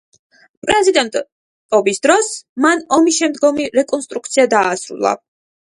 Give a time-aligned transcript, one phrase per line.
[0.63, 2.33] პრეზიდენტობის დროს
[2.67, 5.17] მან ომის შემდგომი რეკონსტრუქცია დაასრულა.